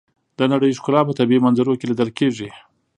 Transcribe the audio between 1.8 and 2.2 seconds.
لیدل